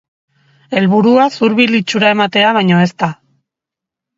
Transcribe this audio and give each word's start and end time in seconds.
Helburua 0.79 1.27
zurbil 1.39 1.79
itxura 1.81 2.09
ematea 2.17 2.55
baino 2.59 2.81
ezta. 2.89 3.11